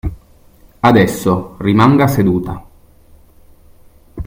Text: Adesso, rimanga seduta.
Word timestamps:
Adesso, 0.79 1.57
rimanga 1.59 2.07
seduta. 2.07 2.65